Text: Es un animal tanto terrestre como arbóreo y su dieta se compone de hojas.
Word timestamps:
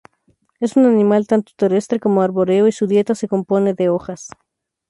Es 0.59 0.77
un 0.77 0.87
animal 0.87 1.27
tanto 1.27 1.51
terrestre 1.55 1.99
como 1.99 2.23
arbóreo 2.23 2.67
y 2.67 2.71
su 2.71 2.87
dieta 2.87 3.13
se 3.13 3.27
compone 3.27 3.75
de 3.75 3.89
hojas. 3.89 4.29